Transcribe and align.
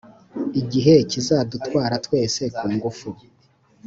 igihe 0.61 0.93
kizadutwara 1.09 1.95
twese 2.05 2.41
ku 2.57 2.65
ngufu. 2.75 3.09